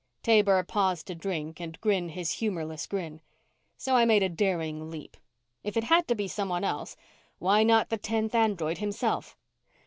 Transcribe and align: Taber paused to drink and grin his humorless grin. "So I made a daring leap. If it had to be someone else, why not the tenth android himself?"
Taber 0.23 0.63
paused 0.63 1.05
to 1.05 1.13
drink 1.13 1.59
and 1.59 1.79
grin 1.79 2.09
his 2.09 2.31
humorless 2.31 2.87
grin. 2.87 3.21
"So 3.77 3.95
I 3.95 4.03
made 4.03 4.23
a 4.23 4.29
daring 4.29 4.89
leap. 4.89 5.15
If 5.63 5.77
it 5.77 5.83
had 5.83 6.07
to 6.07 6.15
be 6.15 6.27
someone 6.27 6.63
else, 6.63 6.97
why 7.37 7.61
not 7.61 7.89
the 7.89 7.97
tenth 7.97 8.33
android 8.33 8.79
himself?" 8.79 9.37